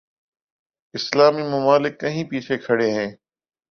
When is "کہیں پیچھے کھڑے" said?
2.01-2.89